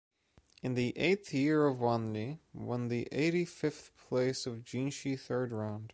[0.63, 5.89] In the eighth year of Wanli, win the eighty fifth place at Jinshi third round.